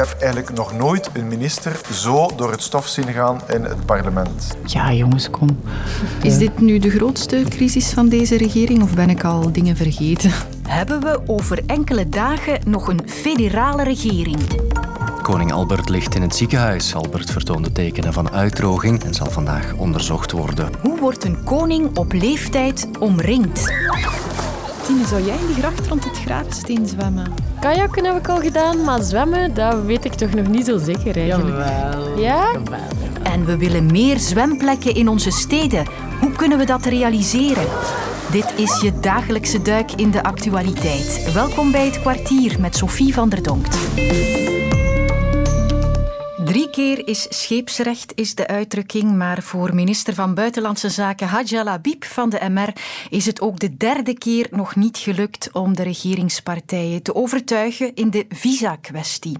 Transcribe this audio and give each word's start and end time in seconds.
heb 0.00 0.16
eigenlijk 0.20 0.52
nog 0.52 0.72
nooit 0.72 1.10
een 1.12 1.28
minister 1.28 1.80
zo 1.92 2.30
door 2.36 2.50
het 2.50 2.62
stof 2.62 2.86
zien 2.86 3.12
gaan 3.12 3.40
in 3.48 3.64
het 3.64 3.86
parlement. 3.86 4.56
Ja, 4.64 4.92
jongens, 4.92 5.30
kom. 5.30 5.60
Is 6.22 6.38
dit 6.38 6.60
nu 6.60 6.78
de 6.78 6.90
grootste 6.90 7.44
crisis 7.48 7.92
van 7.92 8.08
deze 8.08 8.36
regering 8.36 8.82
of 8.82 8.94
ben 8.94 9.10
ik 9.10 9.24
al 9.24 9.52
dingen 9.52 9.76
vergeten? 9.76 10.32
Hebben 10.68 11.00
we 11.00 11.20
over 11.26 11.62
enkele 11.66 12.08
dagen 12.08 12.60
nog 12.66 12.88
een 12.88 13.00
federale 13.06 13.84
regering? 13.84 14.38
Koning 15.22 15.52
Albert 15.52 15.88
ligt 15.88 16.14
in 16.14 16.22
het 16.22 16.36
ziekenhuis. 16.36 16.94
Albert 16.94 17.30
vertoonde 17.30 17.72
tekenen 17.72 18.12
van 18.12 18.30
uitdroging 18.30 19.04
en 19.04 19.14
zal 19.14 19.30
vandaag 19.30 19.72
onderzocht 19.76 20.32
worden. 20.32 20.70
Hoe 20.82 20.98
wordt 20.98 21.24
een 21.24 21.44
koning 21.44 21.96
op 21.96 22.12
leeftijd 22.12 22.88
omringd? 22.98 23.72
Zou 24.98 25.22
jij 25.24 25.36
in 25.36 25.46
de 25.46 25.52
gracht 25.52 25.86
rond 25.86 26.04
het 26.04 26.18
Graafsteen 26.18 26.86
zwemmen? 26.86 27.32
Kajakken 27.60 28.04
heb 28.04 28.16
ik 28.16 28.28
al 28.28 28.40
gedaan, 28.40 28.84
maar 28.84 29.02
zwemmen, 29.02 29.54
dat 29.54 29.82
weet 29.82 30.04
ik 30.04 30.12
toch 30.12 30.32
nog 30.32 30.48
niet 30.48 30.66
zo 30.66 30.78
zeker 30.78 31.16
eigenlijk. 31.16 31.56
Jawel. 31.56 32.18
Ja? 32.18 32.60
En 33.22 33.44
we 33.44 33.56
willen 33.56 33.86
meer 33.86 34.18
zwemplekken 34.18 34.94
in 34.94 35.08
onze 35.08 35.30
steden. 35.30 35.86
Hoe 36.20 36.32
kunnen 36.32 36.58
we 36.58 36.64
dat 36.64 36.84
realiseren? 36.84 37.66
Dit 38.30 38.52
is 38.56 38.80
je 38.80 39.00
dagelijkse 39.00 39.62
duik 39.62 39.92
in 39.92 40.10
de 40.10 40.22
actualiteit. 40.22 41.32
Welkom 41.34 41.70
bij 41.70 41.84
het 41.84 42.00
kwartier 42.00 42.60
met 42.60 42.76
Sophie 42.76 43.14
van 43.14 43.28
der 43.28 43.42
Donkt. 43.42 43.78
Drie 46.50 46.70
keer 46.70 47.08
is 47.08 47.26
scheepsrecht, 47.28 48.12
is 48.14 48.34
de 48.34 48.46
uitdrukking. 48.46 49.16
Maar 49.16 49.42
voor 49.42 49.74
minister 49.74 50.14
van 50.14 50.34
Buitenlandse 50.34 50.88
Zaken 50.88 51.28
Hadja 51.28 51.64
Labib 51.64 52.04
van 52.04 52.30
de 52.30 52.48
MR 52.48 52.72
is 53.10 53.26
het 53.26 53.40
ook 53.40 53.58
de 53.58 53.76
derde 53.76 54.14
keer 54.14 54.46
nog 54.50 54.76
niet 54.76 54.98
gelukt 54.98 55.48
om 55.52 55.76
de 55.76 55.82
regeringspartijen 55.82 57.02
te 57.02 57.14
overtuigen 57.14 57.94
in 57.94 58.10
de 58.10 58.26
visa-kwestie. 58.28 59.38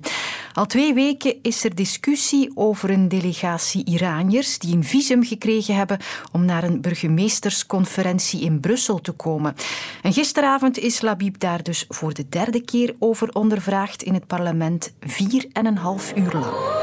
Al 0.52 0.66
twee 0.66 0.94
weken 0.94 1.34
is 1.42 1.64
er 1.64 1.74
discussie 1.74 2.50
over 2.54 2.90
een 2.90 3.08
delegatie 3.08 3.84
Iraniërs 3.84 4.58
die 4.58 4.76
een 4.76 4.84
visum 4.84 5.24
gekregen 5.24 5.74
hebben 5.74 5.98
om 6.32 6.44
naar 6.44 6.64
een 6.64 6.80
burgemeestersconferentie 6.80 8.40
in 8.40 8.60
Brussel 8.60 9.00
te 9.00 9.12
komen. 9.12 9.54
En 10.02 10.12
gisteravond 10.12 10.78
is 10.78 11.00
Labib 11.00 11.38
daar 11.38 11.62
dus 11.62 11.84
voor 11.88 12.14
de 12.14 12.28
derde 12.28 12.60
keer 12.60 12.94
over 12.98 13.28
ondervraagd 13.32 14.02
in 14.02 14.14
het 14.14 14.26
parlement, 14.26 14.92
vier 15.00 15.46
en 15.52 15.66
een 15.66 15.78
half 15.78 16.12
uur 16.16 16.32
lang. 16.32 16.78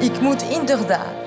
Ik 0.00 0.20
moet 0.20 0.42
inderdaad 0.42 1.25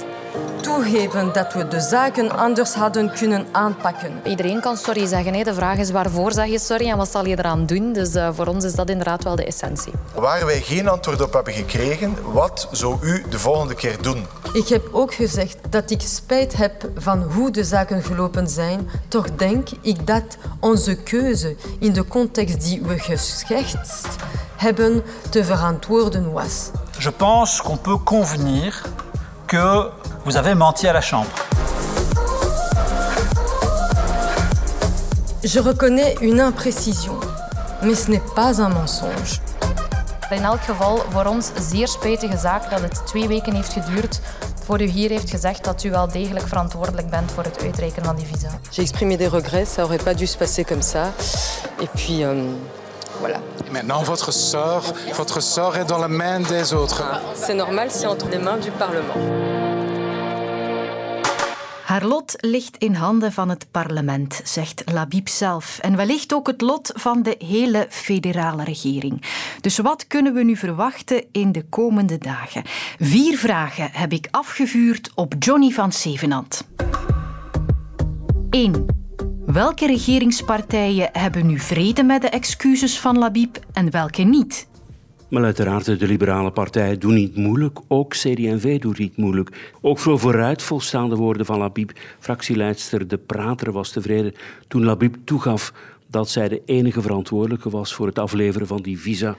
toegeven 0.61 1.33
dat 1.33 1.53
we 1.53 1.67
de 1.67 1.79
zaken 1.79 2.31
anders 2.31 2.73
hadden 2.73 3.11
kunnen 3.13 3.47
aanpakken. 3.51 4.21
Iedereen 4.23 4.61
kan 4.61 4.77
sorry 4.77 5.05
zeggen. 5.05 5.33
Hè. 5.33 5.43
De 5.43 5.53
vraag 5.53 5.77
is 5.77 5.91
waarvoor 5.91 6.31
zeg 6.31 6.47
je 6.47 6.59
sorry 6.59 6.89
en 6.89 6.97
wat 6.97 7.11
zal 7.11 7.25
je 7.25 7.37
eraan 7.37 7.65
doen. 7.65 7.93
Dus 7.93 8.15
uh, 8.15 8.29
voor 8.33 8.45
ons 8.45 8.63
is 8.63 8.73
dat 8.73 8.89
inderdaad 8.89 9.23
wel 9.23 9.35
de 9.35 9.45
essentie. 9.45 9.93
Waar 10.15 10.45
wij 10.45 10.61
geen 10.61 10.87
antwoord 10.87 11.21
op 11.21 11.33
hebben 11.33 11.53
gekregen, 11.53 12.17
wat 12.33 12.67
zou 12.71 12.97
u 13.01 13.23
de 13.29 13.39
volgende 13.39 13.75
keer 13.75 14.01
doen? 14.01 14.25
Ik 14.53 14.67
heb 14.67 14.89
ook 14.91 15.13
gezegd 15.13 15.57
dat 15.69 15.91
ik 15.91 16.01
spijt 16.01 16.57
heb 16.57 16.89
van 16.95 17.23
hoe 17.23 17.51
de 17.51 17.63
zaken 17.63 18.03
gelopen 18.03 18.47
zijn. 18.47 18.89
Toch 19.07 19.35
denk 19.35 19.67
ik 19.81 20.07
dat 20.07 20.37
onze 20.59 20.95
keuze 20.95 21.55
in 21.79 21.93
de 21.93 22.07
context 22.07 22.61
die 22.61 22.81
we 22.81 22.99
geschetst 22.99 24.07
hebben 24.55 25.03
te 25.29 25.43
verantwoorden 25.43 26.31
was. 26.31 26.69
Je 26.99 27.11
pense 27.11 27.63
qu'on 27.63 27.81
peut 27.81 28.03
convenir 28.03 28.81
que 29.45 29.91
vous 30.29 30.37
avez 30.37 30.53
menti 30.53 30.87
à 30.87 30.93
la 30.93 31.01
Chambre. 31.01 31.31
Je 35.43 35.59
reconnais 35.59 36.15
une 36.21 36.39
imprécision, 36.39 37.19
mais 37.81 37.95
ce 37.95 38.11
n'est 38.11 38.21
pas 38.35 38.61
un 38.61 38.69
mensonge. 38.69 39.41
In 40.29 40.43
elk 40.43 40.61
geval 40.61 41.03
voor 41.09 41.25
ons 41.25 41.51
zeer 41.69 41.87
spijtige 41.87 42.37
zaak 42.37 42.69
dat 42.69 42.81
het 42.81 43.01
twee 43.05 43.27
weken 43.27 43.55
heeft 43.55 43.73
geduurd 43.73 44.21
voor 44.65 44.81
u 44.81 44.85
hier 44.85 45.09
heeft 45.09 45.29
gezegd 45.29 45.63
dat 45.63 45.83
u 45.83 45.89
wel 45.89 46.07
degelijk 46.07 46.47
verantwoordelijk 46.47 47.09
bent 47.09 47.31
voor 47.31 47.43
het 47.43 47.61
uitreiken 47.63 48.03
van 48.03 48.15
die 48.15 48.25
visa. 48.25 48.49
J'ai 48.71 48.81
exprimé 48.81 49.17
des 49.17 49.31
regrets, 49.31 49.73
ça 49.73 49.81
aurait 49.81 50.03
pas 50.03 50.13
dû 50.13 50.27
se 50.27 50.37
passer 50.37 50.65
comme 50.65 50.83
ça. 50.83 51.11
Et 51.79 51.89
puis, 51.95 52.23
euh, 52.23 52.43
voilà. 53.19 53.39
Et 53.67 53.71
maintenant, 53.71 54.03
votre 54.03 54.31
sort, 54.31 54.83
votre 55.15 55.41
sort 55.41 55.75
est 55.75 55.87
dans 55.87 56.01
la 56.01 56.07
main 56.07 56.39
des 56.47 56.73
autres. 56.73 57.01
C'est 57.33 57.55
normal, 57.55 57.87
c'est 57.89 58.07
entre 58.07 58.27
les 58.29 58.41
mains 58.41 58.59
du 58.61 58.71
Parlement. 58.71 59.58
Haar 61.89 62.05
lot 62.05 62.35
ligt 62.37 62.77
in 62.77 62.93
handen 62.93 63.31
van 63.31 63.49
het 63.49 63.71
parlement, 63.71 64.41
zegt 64.43 64.91
Labib 64.91 65.27
zelf. 65.27 65.79
En 65.81 65.95
wellicht 65.95 66.33
ook 66.33 66.47
het 66.47 66.61
lot 66.61 66.91
van 66.95 67.23
de 67.23 67.35
hele 67.45 67.87
federale 67.89 68.63
regering. 68.63 69.21
Dus 69.61 69.77
wat 69.77 70.07
kunnen 70.07 70.33
we 70.33 70.43
nu 70.43 70.55
verwachten 70.55 71.25
in 71.31 71.51
de 71.51 71.65
komende 71.69 72.17
dagen? 72.17 72.63
Vier 72.99 73.37
vragen 73.37 73.89
heb 73.91 74.11
ik 74.11 74.27
afgevuurd 74.31 75.11
op 75.15 75.33
Johnny 75.39 75.69
van 75.69 75.91
Zevenand. 75.91 76.67
1. 78.49 78.85
Welke 79.45 79.85
regeringspartijen 79.85 81.09
hebben 81.11 81.45
nu 81.45 81.59
vrede 81.59 82.03
met 82.03 82.21
de 82.21 82.29
excuses 82.29 82.99
van 82.99 83.17
Labib 83.17 83.57
en 83.73 83.91
welke 83.91 84.21
niet? 84.21 84.68
Maar 85.29 85.43
uiteraard, 85.43 85.85
de 85.99 86.07
liberale 86.07 86.51
partijen 86.51 86.99
doen 86.99 87.13
niet 87.13 87.35
moeilijk. 87.35 87.79
Ook 87.87 88.11
CD&V 88.11 88.79
doet 88.79 88.97
niet 88.97 89.17
moeilijk. 89.17 89.71
Ook 89.81 89.99
voor 89.99 90.19
vooruit 90.19 90.61
volstaande 90.61 91.15
woorden 91.15 91.45
van 91.45 91.57
Labib. 91.57 91.91
Fractieleidster 92.19 93.07
De 93.07 93.17
Prater 93.17 93.71
was 93.71 93.91
tevreden 93.91 94.33
toen 94.67 94.83
Labib 94.83 95.15
toegaf 95.23 95.73
dat 96.07 96.29
zij 96.29 96.47
de 96.47 96.61
enige 96.65 97.01
verantwoordelijke 97.01 97.69
was 97.69 97.93
voor 97.93 98.07
het 98.07 98.19
afleveren 98.19 98.67
van 98.67 98.81
die 98.81 98.99
visa. 98.99 99.35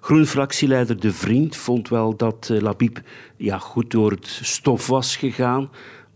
Groen-fractieleider 0.00 1.00
De 1.00 1.12
Vriend 1.12 1.56
vond 1.56 1.88
wel 1.88 2.16
dat 2.16 2.48
eh, 2.52 2.60
Labib 2.60 3.00
ja, 3.36 3.58
goed 3.58 3.90
door 3.90 4.10
het 4.10 4.38
stof 4.42 4.86
was 4.86 5.16
gegaan 5.16 5.70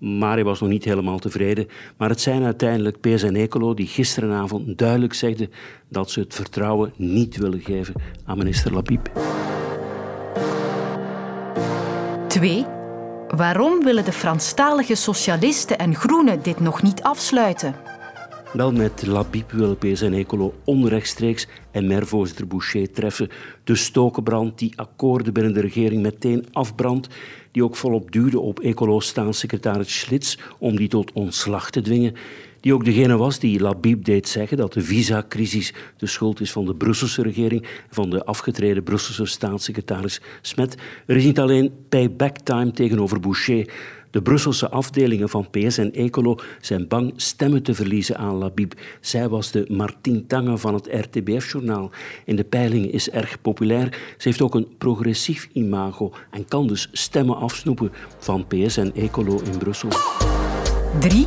maar 0.04 0.34
hij 0.34 0.44
was 0.44 0.60
nog 0.60 0.68
niet 0.68 0.84
helemaal 0.84 1.18
tevreden. 1.18 1.68
Maar 1.96 2.08
het 2.08 2.20
zijn 2.20 2.44
uiteindelijk 2.44 3.00
PS 3.00 3.22
en 3.22 3.36
Ecolo 3.36 3.74
die 3.74 3.86
gisterenavond 3.86 4.78
duidelijk 4.78 5.14
zegden 5.14 5.50
dat 5.88 6.10
ze 6.10 6.20
het 6.20 6.34
vertrouwen 6.34 6.92
niet 6.96 7.36
willen 7.36 7.60
geven 7.60 7.94
aan 8.24 8.38
minister 8.38 8.72
Labib. 8.72 9.10
2. 12.28 12.66
Waarom 13.28 13.84
willen 13.84 14.04
de 14.04 14.12
Franstalige 14.12 14.94
socialisten 14.94 15.78
en 15.78 15.94
groenen 15.94 16.42
dit 16.42 16.60
nog 16.60 16.82
niet 16.82 17.02
afsluiten? 17.02 17.74
Wel 18.52 18.72
met 18.72 19.06
Labib 19.06 19.50
willen 19.50 19.78
PS 19.78 20.00
en 20.00 20.12
Ecolo 20.12 20.54
onrechtstreeks 20.64 21.46
en 21.70 21.86
mervoorzitter 21.86 22.46
Boucher 22.46 22.92
treffen. 22.92 23.28
De 23.64 23.74
stokenbrand 23.74 24.58
die 24.58 24.72
akkoorden 24.76 25.32
binnen 25.32 25.52
de 25.52 25.60
regering 25.60 26.02
meteen 26.02 26.46
afbrandt 26.52 27.08
die 27.54 27.64
ook 27.64 27.76
volop 27.76 28.12
duwde 28.12 28.40
op 28.40 28.60
ecolo-staatssecretaris 28.60 29.98
Schlitz 29.98 30.36
om 30.58 30.76
die 30.76 30.88
tot 30.88 31.12
ontslag 31.12 31.70
te 31.70 31.80
dwingen. 31.80 32.14
Die 32.60 32.74
ook 32.74 32.84
degene 32.84 33.16
was 33.16 33.38
die 33.38 33.60
Labib 33.60 34.04
deed 34.04 34.28
zeggen 34.28 34.56
dat 34.56 34.72
de 34.72 34.80
visacrisis 34.80 35.72
de 35.96 36.06
schuld 36.06 36.40
is 36.40 36.52
van 36.52 36.64
de 36.64 36.74
Brusselse 36.74 37.22
regering, 37.22 37.66
van 37.90 38.10
de 38.10 38.24
afgetreden 38.24 38.82
Brusselse 38.82 39.26
staatssecretaris 39.26 40.20
Smet. 40.42 40.76
Er 41.06 41.16
is 41.16 41.24
niet 41.24 41.38
alleen 41.38 41.72
payback 41.88 42.38
time 42.38 42.70
tegenover 42.70 43.20
Boucher. 43.20 43.72
De 44.14 44.22
Brusselse 44.22 44.70
afdelingen 44.70 45.28
van 45.28 45.50
PS 45.50 45.78
en 45.78 45.92
Ecolo 45.92 46.38
zijn 46.60 46.88
bang 46.88 47.12
stemmen 47.16 47.62
te 47.62 47.74
verliezen 47.74 48.16
aan 48.16 48.34
Labib. 48.34 48.74
Zij 49.00 49.28
was 49.28 49.50
de 49.50 49.64
Martin 49.68 50.26
Tange 50.26 50.58
van 50.58 50.74
het 50.74 50.88
RTBF-journaal. 50.90 51.90
In 52.24 52.36
de 52.36 52.44
peiling 52.44 52.90
is 52.90 53.10
erg 53.10 53.40
populair. 53.40 53.88
Ze 54.18 54.28
heeft 54.28 54.42
ook 54.42 54.54
een 54.54 54.68
progressief 54.78 55.48
imago 55.52 56.12
en 56.30 56.44
kan 56.48 56.66
dus 56.66 56.88
stemmen 56.92 57.36
afsnoepen 57.36 57.92
van 58.18 58.46
PS 58.46 58.76
en 58.76 58.94
Ecolo 58.94 59.40
in 59.52 59.58
Brussel. 59.58 59.90
3. 61.00 61.26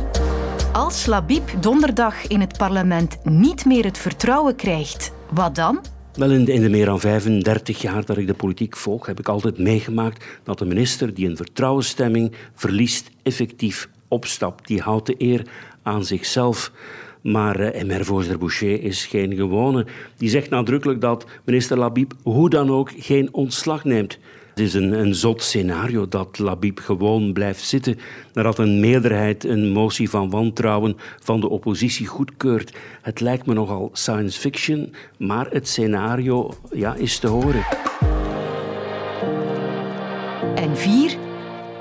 Als 0.72 1.06
Labib 1.06 1.48
donderdag 1.60 2.26
in 2.26 2.40
het 2.40 2.58
parlement 2.58 3.18
niet 3.24 3.64
meer 3.64 3.84
het 3.84 3.98
vertrouwen 3.98 4.56
krijgt, 4.56 5.12
wat 5.30 5.54
dan? 5.54 5.80
Wel, 6.18 6.30
in 6.30 6.44
de, 6.44 6.52
in 6.52 6.62
de, 6.62 6.68
meer 6.68 6.84
dan 6.84 7.00
35 7.00 7.80
jaar 7.80 8.04
dat 8.04 8.16
ik 8.16 8.26
de 8.26 8.34
politiek 8.34 8.76
volg, 8.76 9.06
heb 9.06 9.18
ik 9.18 9.28
altijd 9.28 9.58
meegemaakt 9.58 10.24
dat 10.42 10.58
de 10.58 10.64
minister 10.64 11.14
die 11.14 11.28
een 11.28 11.36
vertrouwensstemming 11.36 12.32
verliest, 12.54 13.10
effectief 13.22 13.88
opstapt. 14.08 14.66
Die 14.66 14.80
houdt 14.80 15.06
de 15.06 15.14
eer 15.18 15.46
aan 15.82 16.04
zichzelf. 16.04 16.72
Maar 17.20 17.60
eh, 17.60 17.84
MR-voorzitter 17.84 18.38
Boucher 18.38 18.82
is 18.82 19.06
geen 19.06 19.34
gewone. 19.34 19.86
Die 20.16 20.28
zegt 20.28 20.50
nadrukkelijk 20.50 21.00
dat 21.00 21.26
minister 21.44 21.78
Labib 21.78 22.12
hoe 22.22 22.50
dan 22.50 22.70
ook 22.70 22.90
geen 22.96 23.34
ontslag 23.34 23.84
neemt. 23.84 24.18
Het 24.58 24.66
is 24.66 24.74
een, 24.74 24.92
een 24.92 25.14
zot 25.14 25.42
scenario 25.42 26.08
dat 26.08 26.38
Labib 26.38 26.78
gewoon 26.78 27.32
blijft 27.32 27.64
zitten 27.64 27.98
nadat 28.32 28.58
een 28.58 28.80
meerderheid 28.80 29.44
een 29.44 29.68
motie 29.68 30.10
van 30.10 30.30
wantrouwen 30.30 30.96
van 31.22 31.40
de 31.40 31.48
oppositie 31.48 32.06
goedkeurt. 32.06 32.76
Het 33.02 33.20
lijkt 33.20 33.46
me 33.46 33.54
nogal 33.54 33.90
science 33.92 34.40
fiction, 34.40 34.94
maar 35.18 35.46
het 35.50 35.68
scenario 35.68 36.50
ja, 36.72 36.94
is 36.94 37.18
te 37.18 37.26
horen. 37.26 37.64
En 40.54 40.76
vier, 40.76 41.16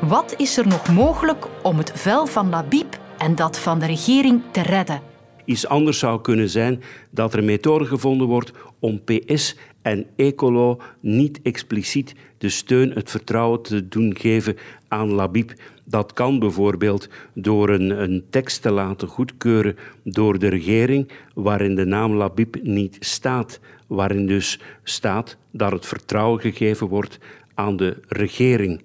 wat 0.01 0.33
is 0.37 0.57
er 0.57 0.67
nog 0.67 0.93
mogelijk 0.93 1.47
om 1.63 1.77
het 1.77 1.91
vel 1.95 2.25
van 2.25 2.49
Labib 2.49 2.99
en 3.17 3.35
dat 3.35 3.59
van 3.59 3.79
de 3.79 3.85
regering 3.85 4.41
te 4.51 4.61
redden? 4.61 5.01
Iets 5.45 5.67
anders 5.67 5.99
zou 5.99 6.21
kunnen 6.21 6.49
zijn 6.49 6.83
dat 7.11 7.33
er 7.33 7.39
een 7.39 7.45
methode 7.45 7.85
gevonden 7.85 8.27
wordt 8.27 8.51
om 8.79 9.03
PS 9.03 9.55
en 9.87 10.05
Ecolo 10.15 10.79
niet 10.99 11.39
expliciet 11.41 12.15
de 12.37 12.49
steun, 12.49 12.91
het 12.91 13.11
vertrouwen 13.11 13.61
te 13.61 13.87
doen 13.87 14.15
geven 14.17 14.55
aan 14.87 15.11
Labib. 15.11 15.53
Dat 15.83 16.13
kan 16.13 16.39
bijvoorbeeld 16.39 17.09
door 17.33 17.69
een, 17.69 18.01
een 18.01 18.25
tekst 18.29 18.61
te 18.61 18.71
laten 18.71 19.07
goedkeuren 19.07 19.75
door 20.03 20.39
de 20.39 20.47
regering 20.47 21.11
waarin 21.33 21.75
de 21.75 21.85
naam 21.85 22.13
Labib 22.13 22.55
niet 22.63 22.97
staat. 22.99 23.59
Waarin 23.87 24.27
dus 24.27 24.59
staat 24.83 25.37
dat 25.51 25.71
het 25.71 25.85
vertrouwen 25.85 26.41
gegeven 26.41 26.87
wordt 26.87 27.19
aan 27.53 27.77
de 27.77 27.97
regering. 28.07 28.83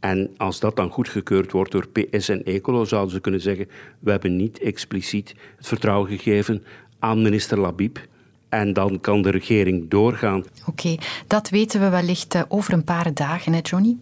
En 0.00 0.30
als 0.36 0.60
dat 0.60 0.76
dan 0.76 0.90
goedgekeurd 0.90 1.52
wordt 1.52 1.72
door 1.72 1.88
PS 1.88 2.28
en 2.28 2.44
Ecolo, 2.44 2.84
zouden 2.84 3.12
ze 3.12 3.20
kunnen 3.20 3.40
zeggen: 3.40 3.68
we 3.98 4.10
hebben 4.10 4.36
niet 4.36 4.58
expliciet 4.58 5.34
het 5.56 5.66
vertrouwen 5.66 6.08
gegeven 6.08 6.64
aan 6.98 7.22
minister 7.22 7.58
Labib. 7.58 7.98
En 8.48 8.72
dan 8.72 9.00
kan 9.00 9.22
de 9.22 9.30
regering 9.30 9.90
doorgaan. 9.90 10.44
Oké, 10.66 10.96
dat 11.26 11.48
weten 11.48 11.80
we 11.80 11.88
wellicht 11.88 12.34
eh, 12.34 12.42
over 12.48 12.72
een 12.72 12.84
paar 12.84 13.14
dagen, 13.14 13.52
hè, 13.52 13.58
Johnny? 13.62 13.96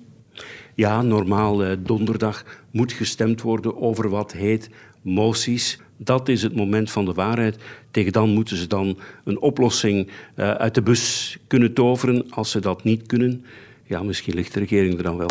Ja, 0.75 1.02
normaal 1.02 1.64
eh, 1.64 1.76
donderdag 1.78 2.44
moet 2.70 2.93
gestemd 2.93 3.43
worden 3.43 3.81
over 3.81 4.08
wat 4.08 4.32
heet 4.32 4.70
moties. 5.02 5.81
Dat 5.96 6.28
is 6.28 6.43
het 6.43 6.56
moment 6.56 6.90
van 6.90 7.04
de 7.04 7.12
waarheid. 7.12 7.58
Tegen 7.90 8.12
dan 8.12 8.31
moeten 8.31 8.56
ze 8.56 8.66
dan 8.66 8.98
een 9.25 9.40
oplossing 9.40 10.10
uh, 10.37 10.50
uit 10.50 10.75
de 10.75 10.82
bus 10.82 11.37
kunnen 11.46 11.75
toveren. 11.75 12.31
Als 12.31 12.50
ze 12.50 12.60
dat 12.60 12.84
niet 12.84 13.06
kunnen, 13.06 13.44
ja, 13.84 14.02
misschien 14.02 14.34
ligt 14.34 14.54
de 14.54 14.60
regering 14.60 14.96
er 14.96 15.02
dan 15.02 15.16
wel. 15.16 15.31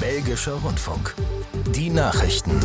Belgischer 0.00 0.54
Rundfunk. 0.62 1.14
Die 1.70 1.90
Nachrichten. 1.90 2.58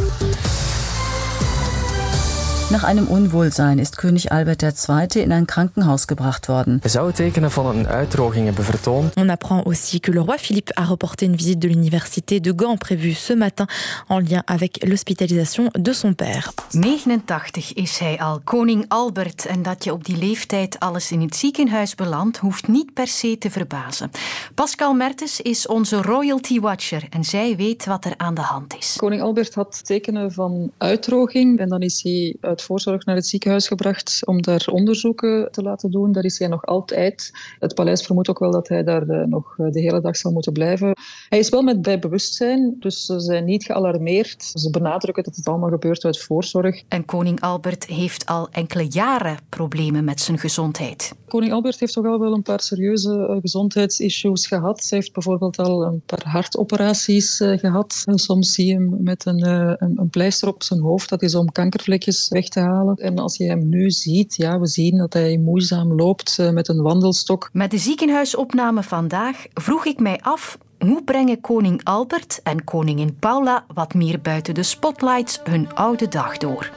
Nach 2.71 2.83
einem 2.83 3.07
Unwohlsein 3.07 3.79
ist 3.79 3.97
König 3.97 4.31
Albert 4.31 4.61
II. 4.61 5.23
in 5.23 5.31
ein 5.31 5.47
Krankenhaus 5.47 6.05
gebracht 6.05 6.47
worden. 6.49 6.79
Er 6.83 6.89
zou 6.89 7.11
tekenen 7.11 7.51
van 7.51 7.65
een 7.65 7.87
uitdroging 7.87 8.45
hebben 8.45 8.63
vertoond. 8.63 9.15
On 9.15 9.29
apprend 9.29 9.65
aussi 9.65 9.99
que 9.99 10.11
le 10.11 10.19
roi 10.19 10.37
Philippe 10.37 10.77
a 10.77 10.83
reporté 10.83 11.25
une 11.25 11.35
visite 11.35 11.57
de 11.57 11.67
l'université 11.67 12.39
de 12.39 12.53
Gand 12.55 12.77
prévue 12.77 13.13
ce 13.13 13.33
matin 13.33 13.65
en 14.07 14.19
lien 14.19 14.43
avec 14.45 14.85
l'hospitalisation 14.87 15.69
de 15.79 15.93
son 15.93 16.13
père. 16.13 16.53
89 16.71 17.73
is 17.73 17.97
hij 17.97 18.17
al, 18.17 18.39
koning 18.43 18.85
Albert. 18.87 19.45
En 19.45 19.61
dat 19.61 19.83
je 19.83 19.93
op 19.93 20.05
die 20.05 20.17
leeftijd 20.17 20.79
alles 20.79 21.11
in 21.11 21.21
het 21.21 21.35
ziekenhuis 21.35 21.95
belandt, 21.95 22.37
hoeft 22.37 22.67
niet 22.67 22.93
per 22.93 23.07
se 23.07 23.37
te 23.37 23.49
verbazen. 23.49 24.11
Pascal 24.53 24.93
Mertens 24.93 25.41
is 25.41 25.67
onze 25.67 26.01
royalty 26.01 26.59
watcher 26.59 27.03
en 27.09 27.23
zij 27.23 27.55
weet 27.55 27.85
wat 27.85 28.05
er 28.05 28.13
aan 28.17 28.33
de 28.33 28.41
hand 28.41 28.75
is. 28.77 28.95
Koning 28.97 29.21
Albert 29.21 29.53
had 29.55 29.85
tekenen 29.85 30.31
van 30.31 30.71
uitdroging 30.77 31.59
en 31.59 31.69
dan 31.69 31.81
is 31.81 32.03
hij 32.03 32.35
uit 32.41 32.57
voorzorg 32.61 33.05
naar 33.05 33.15
het 33.15 33.27
ziekenhuis 33.27 33.67
gebracht 33.67 34.21
om 34.25 34.41
daar 34.41 34.67
onderzoeken 34.71 35.51
te 35.51 35.61
laten 35.61 35.91
doen. 35.91 36.11
Daar 36.11 36.23
is 36.23 36.39
hij 36.39 36.47
nog 36.47 36.65
altijd. 36.65 37.31
Het 37.59 37.75
paleis 37.75 38.01
vermoedt 38.05 38.29
ook 38.29 38.39
wel 38.39 38.51
dat 38.51 38.67
hij 38.67 38.83
daar 38.83 39.09
eh, 39.09 39.25
nog 39.25 39.55
eh, 39.57 39.71
de 39.71 39.79
hele 39.79 40.01
dag 40.01 40.17
zal 40.17 40.31
moeten 40.31 40.53
blijven. 40.53 40.95
Hij 41.29 41.39
is 41.39 41.49
wel 41.49 41.61
met 41.61 41.81
bij 41.81 41.99
bewustzijn, 41.99 42.75
dus 42.79 43.05
ze 43.05 43.19
zijn 43.19 43.45
niet 43.45 43.65
gealarmeerd. 43.65 44.43
Ze 44.53 44.69
benadrukken 44.69 45.23
dat 45.23 45.35
het 45.35 45.47
allemaal 45.47 45.69
gebeurt 45.69 46.05
uit 46.05 46.19
voorzorg. 46.19 46.83
En 46.87 47.05
koning 47.05 47.41
Albert 47.41 47.85
heeft 47.85 48.25
al 48.25 48.47
enkele 48.51 48.85
jaren 48.89 49.37
problemen 49.49 50.03
met 50.03 50.21
zijn 50.21 50.37
gezondheid. 50.37 51.13
Koning 51.27 51.53
Albert 51.53 51.79
heeft 51.79 51.93
toch 51.93 52.05
al 52.05 52.19
wel 52.19 52.33
een 52.33 52.41
paar 52.41 52.61
serieuze 52.61 53.27
eh, 53.29 53.37
gezondheidsissues 53.41 54.47
gehad. 54.47 54.85
Hij 54.89 54.97
heeft 54.97 55.13
bijvoorbeeld 55.13 55.57
al 55.57 55.83
een 55.83 56.01
paar 56.05 56.23
hartoperaties 56.23 57.37
gehad. 57.37 58.03
En 58.05 58.17
soms 58.17 58.53
zie 58.53 58.65
je 58.65 58.73
hem 58.73 58.97
met 58.99 59.25
een, 59.25 59.47
een, 59.47 59.93
een 59.95 60.09
pleister 60.09 60.47
op 60.47 60.63
zijn 60.63 60.79
hoofd. 60.79 61.09
Dat 61.09 61.21
is 61.21 61.35
om 61.35 61.51
kankervlekjes 61.51 62.27
weg 62.27 62.48
te 62.49 62.59
halen. 62.59 62.95
En 62.95 63.17
als 63.17 63.37
je 63.37 63.45
hem 63.45 63.69
nu 63.69 63.91
ziet, 63.91 64.35
ja, 64.35 64.59
we 64.59 64.67
zien 64.67 64.97
dat 64.97 65.13
hij 65.13 65.37
moeizaam 65.37 65.93
loopt 65.93 66.39
eh, 66.39 66.49
met 66.49 66.67
een 66.67 66.81
wandelstok. 66.81 67.49
Met 67.53 67.71
de 67.71 67.77
ziekenhuisopname 67.77 68.83
vandaag 68.83 69.45
vroeg 69.53 69.85
ik 69.85 69.99
mij 69.99 70.19
af 70.21 70.57
hoe 70.79 71.03
brengen 71.03 71.41
koning 71.41 71.83
Albert 71.83 72.39
en 72.43 72.63
koningin 72.63 73.15
Paula 73.19 73.65
wat 73.73 73.93
meer 73.93 74.21
buiten 74.21 74.53
de 74.53 74.63
spotlights 74.63 75.39
hun 75.43 75.73
oude 75.73 76.07
dag 76.07 76.37
door? 76.37 76.71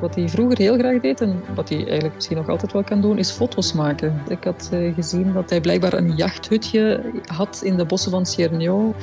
Wat 0.00 0.14
hij 0.14 0.28
vroeger 0.28 0.58
heel 0.58 0.78
graag 0.78 1.00
deed 1.00 1.20
en 1.20 1.42
wat 1.54 1.68
hij 1.68 1.78
eigenlijk 1.78 2.14
misschien 2.14 2.36
nog 2.36 2.48
altijd 2.48 2.72
wel 2.72 2.84
kan 2.84 3.00
doen, 3.00 3.18
is 3.18 3.30
foto's 3.30 3.72
maken. 3.72 4.22
Ik 4.28 4.44
had 4.44 4.68
eh, 4.72 4.94
gezien 4.94 5.32
dat 5.32 5.50
hij 5.50 5.60
blijkbaar 5.60 5.92
een 5.92 6.16
jachthutje 6.16 7.12
had 7.26 7.60
in 7.64 7.76
de 7.76 7.84
bossen 7.84 8.10
van 8.10 8.26
Cernio. 8.26 8.94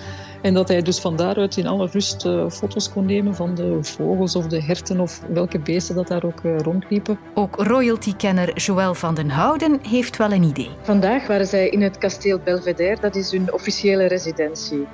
En 0.41 0.53
dat 0.53 0.67
hij 0.67 0.81
dus 0.81 0.99
van 0.99 1.15
daaruit 1.15 1.57
in 1.57 1.67
alle 1.67 1.87
rust 1.91 2.25
uh, 2.25 2.49
foto's 2.49 2.91
kon 2.91 3.05
nemen 3.05 3.35
van 3.35 3.55
de 3.55 3.77
vogels 3.81 4.35
of 4.35 4.47
de 4.47 4.61
herten 4.61 4.99
of 4.99 5.21
welke 5.29 5.59
beesten 5.59 5.95
dat 5.95 6.07
daar 6.07 6.23
ook 6.23 6.43
uh, 6.43 6.59
rondliepen. 6.59 7.19
Ook 7.33 7.55
royalty-kenner 7.55 8.57
Joël 8.57 8.93
van 8.93 9.15
den 9.15 9.29
Houden 9.29 9.79
heeft 9.89 10.17
wel 10.17 10.31
een 10.31 10.43
idee. 10.43 10.69
Vandaag 10.81 11.27
waren 11.27 11.47
zij 11.47 11.69
in 11.69 11.81
het 11.81 11.97
kasteel 11.97 12.39
Belvedere, 12.39 12.97
dat 13.01 13.15
is 13.15 13.31
hun 13.31 13.53
officiële 13.53 14.05
residentie. 14.05 14.87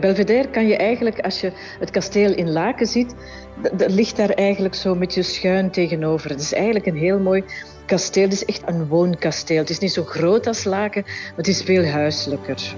Belvedere 0.00 0.48
kan 0.48 0.66
je 0.66 0.76
eigenlijk, 0.76 1.20
als 1.20 1.40
je 1.40 1.52
het 1.78 1.90
kasteel 1.90 2.34
in 2.34 2.50
Laken 2.52 2.86
ziet, 2.86 3.14
dat 3.72 3.90
ligt 3.90 4.16
daar 4.16 4.30
eigenlijk 4.30 4.74
zo 4.74 4.94
met 4.94 5.14
je 5.14 5.22
schuin 5.22 5.70
tegenover. 5.70 6.30
Het 6.30 6.40
is 6.40 6.52
eigenlijk 6.52 6.86
een 6.86 6.96
heel 6.96 7.18
mooi 7.18 7.44
kasteel. 7.86 8.22
Het 8.22 8.32
is 8.32 8.44
echt 8.44 8.62
een 8.66 8.86
woonkasteel. 8.86 9.58
Het 9.58 9.70
is 9.70 9.78
niet 9.78 9.92
zo 9.92 10.04
groot 10.04 10.46
als 10.46 10.64
Laken, 10.64 11.02
maar 11.04 11.36
het 11.36 11.48
is 11.48 11.62
veel 11.62 11.84
huiselijker. 11.84 12.76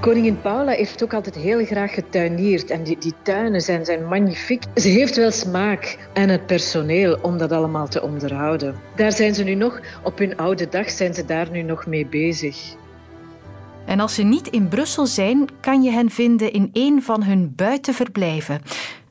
Koningin 0.00 0.40
Paula 0.40 0.72
heeft 0.72 1.02
ook 1.02 1.14
altijd 1.14 1.34
heel 1.34 1.64
graag 1.64 1.94
getuineerd 1.94 2.70
en 2.70 2.82
die, 2.82 2.98
die 2.98 3.14
tuinen 3.22 3.60
zijn, 3.60 3.84
zijn 3.84 4.04
magnifiek. 4.04 4.62
Ze 4.74 4.88
heeft 4.88 5.16
wel 5.16 5.30
smaak 5.30 6.08
en 6.14 6.28
het 6.28 6.46
personeel 6.46 7.18
om 7.22 7.38
dat 7.38 7.52
allemaal 7.52 7.88
te 7.88 8.02
onderhouden. 8.02 8.74
Daar 8.96 9.12
zijn 9.12 9.34
ze 9.34 9.44
nu 9.44 9.54
nog, 9.54 9.80
op 10.02 10.18
hun 10.18 10.36
oude 10.36 10.68
dag 10.68 10.90
zijn 10.90 11.14
ze 11.14 11.24
daar 11.24 11.50
nu 11.50 11.62
nog 11.62 11.86
mee 11.86 12.06
bezig. 12.06 12.74
En 13.86 14.00
als 14.00 14.14
ze 14.14 14.22
niet 14.22 14.48
in 14.48 14.68
Brussel 14.68 15.06
zijn, 15.06 15.48
kan 15.60 15.82
je 15.82 15.90
hen 15.90 16.10
vinden 16.10 16.52
in 16.52 16.70
een 16.72 17.02
van 17.02 17.22
hun 17.22 17.52
buitenverblijven. 17.56 18.62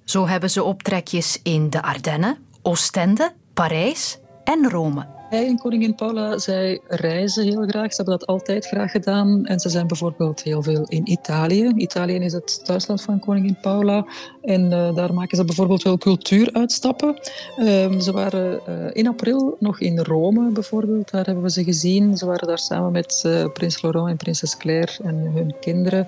Zo 0.04 0.28
hebben 0.28 0.50
ze 0.50 0.64
optrekjes 0.64 1.40
in 1.44 1.70
de 1.70 1.82
Ardennen, 1.82 2.38
Oostende, 2.62 3.32
Parijs 3.54 4.20
en 4.44 4.70
Rome. 4.70 5.17
Hij 5.30 5.48
en 5.48 5.58
koningin 5.58 5.96
Paula, 5.96 6.38
zij 6.38 6.82
reizen 6.88 7.44
heel 7.44 7.68
graag. 7.68 7.94
Ze 7.94 7.96
hebben 7.96 8.18
dat 8.18 8.28
altijd 8.28 8.66
graag 8.66 8.92
gedaan. 8.92 9.46
En 9.46 9.60
ze 9.60 9.70
zijn 9.70 9.88
bijvoorbeeld 9.88 10.44
heel 10.44 10.64
veel 10.64 10.86
in 10.88 11.12
Italië. 11.12 11.72
Italië 11.76 12.16
is 12.16 12.34
het 12.34 12.66
thuisland 12.66 13.02
van 13.02 13.20
koningin 13.20 13.58
Paula. 13.62 14.06
En 14.48 14.72
uh, 14.72 14.96
daar 14.96 15.14
maken 15.14 15.38
ze 15.38 15.46
bijvoorbeeld 15.46 15.84
wel 15.84 15.98
cultuuruitstappen. 15.98 17.20
Um, 17.60 18.00
ze 18.00 18.12
waren 18.12 18.60
uh, 18.70 18.76
in 18.94 19.08
april 19.08 19.58
nog 19.60 19.80
in 19.80 20.00
Rome 20.00 20.52
bijvoorbeeld. 20.52 21.12
Daar 21.12 21.26
hebben 21.26 21.44
we 21.44 21.52
ze 21.52 21.64
gezien. 21.64 22.18
Ze 22.18 22.26
waren 22.26 22.48
daar 22.48 22.60
samen 22.60 22.92
met 22.92 23.24
uh, 23.26 23.46
prins 23.54 23.82
Laurent 23.82 24.10
en 24.10 24.18
prinses 24.18 24.58
Claire 24.58 24.92
en 25.04 25.16
hun 25.16 25.56
kinderen. 25.60 26.08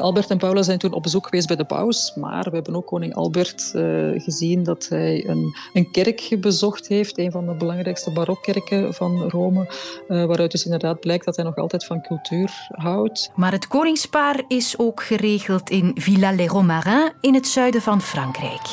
Albert 0.00 0.30
en 0.30 0.38
Paula 0.38 0.62
zijn 0.62 0.78
toen 0.78 0.92
op 0.92 1.02
bezoek 1.02 1.24
geweest 1.24 1.46
bij 1.46 1.56
de 1.56 1.64
paus. 1.64 2.12
Maar 2.14 2.44
we 2.44 2.54
hebben 2.54 2.76
ook 2.76 2.86
koning 2.86 3.14
Albert 3.14 3.70
gezien 4.16 4.62
dat 4.62 4.86
hij 4.88 5.28
een, 5.28 5.56
een 5.72 5.90
kerk 5.90 6.36
bezocht 6.40 6.88
heeft. 6.88 7.18
Een 7.18 7.30
van 7.30 7.46
de 7.46 7.54
belangrijkste 7.54 8.10
barokkerken 8.10 8.94
van 8.94 9.28
Rome. 9.28 9.66
waaruit 10.08 10.50
dus 10.50 10.64
inderdaad 10.64 11.00
blijkt 11.00 11.24
dat 11.24 11.36
hij 11.36 11.44
nog 11.44 11.56
altijd 11.56 11.84
van 11.84 12.02
cultuur 12.02 12.66
houdt. 12.68 13.30
Maar 13.34 13.52
het 13.52 13.66
koningspaar 13.66 14.44
is 14.48 14.78
ook 14.78 15.02
geregeld 15.02 15.70
in 15.70 15.90
Villa 15.94 16.32
Les 16.32 16.48
Romarins 16.48 17.12
in 17.20 17.34
het 17.34 17.46
zuiden 17.56 17.82
van 17.82 18.00
Frankrijk. 18.00 18.66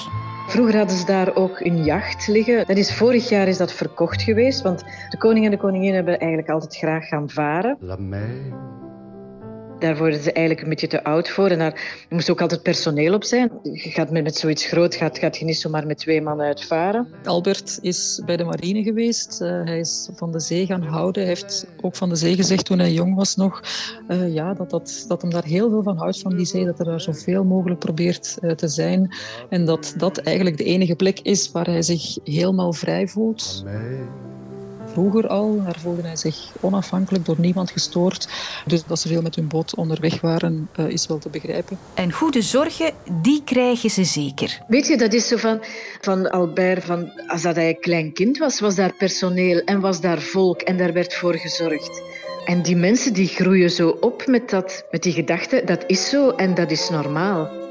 Vroeger 0.48 0.78
hadden 0.78 0.98
ze 0.98 1.06
daar 1.06 1.36
ook 1.36 1.60
een 1.60 1.84
jacht 1.84 2.28
liggen. 2.28 2.68
Dat 2.68 2.78
is, 2.78 2.96
vorig 2.96 3.30
jaar 3.30 3.48
is 3.48 3.58
dat 3.58 3.74
verkocht 3.74 4.22
geweest, 4.22 4.62
want 4.62 4.84
de 5.10 5.18
koning 5.18 5.46
en 5.46 5.52
de 5.52 5.58
koningin 5.58 5.94
hebben 5.94 6.20
eigenlijk 6.20 6.50
altijd 6.50 6.76
graag 6.76 7.08
gaan 7.08 7.30
varen. 7.30 7.78
La 7.80 7.96
mer 7.96 8.54
daar 9.84 9.98
worden 9.98 10.22
ze 10.22 10.32
eigenlijk 10.32 10.66
een 10.66 10.70
beetje 10.70 10.88
te 10.88 11.04
oud 11.04 11.30
voor. 11.30 11.50
En 11.50 11.60
daar 11.60 12.06
moest 12.10 12.30
ook 12.30 12.42
altijd 12.42 12.62
personeel 12.64 13.14
op 13.14 13.24
zijn. 13.24 13.52
Je 13.62 13.90
gaat 13.90 14.12
met, 14.12 14.24
met 14.24 14.36
zoiets 14.36 14.66
groot 14.66 14.96
gaat, 14.96 15.18
gaat 15.18 15.38
je 15.38 15.46
niet 15.46 15.58
zomaar 15.58 15.88
met 15.88 15.98
twee 15.98 16.22
mannen 16.22 16.46
uitvaren. 16.46 17.08
Albert 17.24 17.80
is 17.82 18.22
bij 18.26 18.38
de 18.38 18.44
marine 18.44 18.84
geweest. 18.84 19.42
Uh, 19.42 19.64
hij 19.64 19.80
is 19.80 20.10
van 20.16 20.32
de 20.32 20.40
zee 20.40 20.66
gaan 20.66 20.82
houden. 20.82 21.22
Hij 21.22 21.32
heeft 21.32 21.68
ook 21.82 21.96
van 21.96 22.10
de 22.10 22.16
zee 22.16 22.36
gezegd 22.36 22.66
toen 22.66 22.80
hij 22.80 22.92
jong 22.92 23.16
was 23.16 23.36
nog... 23.36 23.62
Uh, 24.08 24.34
ja, 24.34 24.54
dat, 24.54 24.70
dat, 24.70 25.06
dat 25.08 25.22
hem 25.22 25.32
daar 25.32 25.46
heel 25.46 25.70
veel 25.70 25.84
van 25.84 25.98
houdt 25.98 26.20
van 26.20 26.36
die 26.36 26.46
zee. 26.46 26.66
Dat 26.66 26.78
hij 26.78 26.88
daar 26.88 27.02
zoveel 27.02 27.44
mogelijk 27.44 27.80
probeert 27.80 28.38
uh, 28.42 28.52
te 28.52 28.68
zijn. 28.68 29.16
En 29.50 29.66
dat 29.66 29.94
dat 29.98 30.18
eigenlijk 30.18 30.58
de 30.58 30.64
enige 30.64 30.96
plek 30.96 31.20
is 31.20 31.52
waar 31.52 31.66
hij 31.66 31.82
zich 31.82 32.18
helemaal 32.24 32.74
vrij 32.74 33.08
voelt 33.08 33.64
vroeger 34.94 35.28
al. 35.28 35.64
Daar 35.64 35.80
voelde 35.80 36.02
hij 36.02 36.16
zich 36.16 36.52
onafhankelijk, 36.60 37.26
door 37.26 37.40
niemand 37.40 37.72
gestoord. 37.72 38.28
Dus 38.66 38.84
dat 38.86 39.00
ze 39.00 39.08
veel 39.08 39.22
met 39.22 39.36
hun 39.36 39.48
boot 39.48 39.76
onderweg 39.76 40.22
waren, 40.22 40.70
uh, 40.80 40.88
is 40.88 41.08
wel 41.08 41.18
te 41.18 41.30
begrijpen. 41.30 41.78
En 41.94 42.12
goede 42.12 42.42
zorgen, 42.42 42.92
die 43.22 43.42
krijgen 43.44 43.90
ze 43.90 44.04
zeker. 44.04 44.62
Weet 44.68 44.88
je, 44.88 44.98
dat 44.98 45.14
is 45.14 45.28
zo 45.28 45.38
van, 45.38 45.64
van 46.02 46.32
Albert, 46.32 46.84
van, 46.84 47.12
als 47.28 47.42
dat 47.42 47.56
hij 47.56 47.70
een 47.70 47.80
klein 47.80 48.14
kind 48.14 48.38
was, 48.38 48.60
was 48.60 48.76
daar 48.76 48.94
personeel 48.98 49.60
en 49.60 49.80
was 49.80 50.02
daar 50.02 50.22
volk 50.22 50.62
en 50.62 50.78
daar 50.78 50.94
werd 50.94 51.14
voor 51.14 51.36
gezorgd. 51.36 52.02
En 52.46 52.62
die 52.62 52.76
mensen 52.76 53.14
die 53.14 53.28
groeien 53.28 53.70
zo 53.70 53.90
op 53.90 54.28
met, 54.28 54.50
dat, 54.50 54.86
met 54.92 55.04
die 55.04 55.14
gedachte, 55.14 55.62
dat 55.66 55.84
is 55.88 56.10
zo 56.10 56.30
en 56.30 56.54
dat 56.54 56.72
is 56.72 56.90
normaal. 56.90 57.63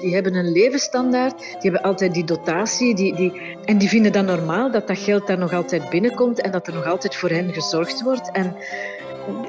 Die 0.00 0.14
hebben 0.14 0.34
een 0.34 0.52
levensstandaard, 0.52 1.38
die 1.38 1.56
hebben 1.60 1.82
altijd 1.82 2.14
die 2.14 2.24
dotatie. 2.24 2.94
Die, 2.94 3.14
die, 3.14 3.40
en 3.64 3.78
die 3.78 3.88
vinden 3.88 4.12
dan 4.12 4.24
normaal 4.24 4.70
dat 4.70 4.86
dat 4.86 4.98
geld 4.98 5.26
daar 5.26 5.38
nog 5.38 5.52
altijd 5.52 5.90
binnenkomt 5.90 6.40
en 6.40 6.50
dat 6.50 6.66
er 6.66 6.74
nog 6.74 6.86
altijd 6.86 7.16
voor 7.16 7.30
hen 7.30 7.52
gezorgd 7.52 8.02
wordt. 8.02 8.30
En 8.32 8.56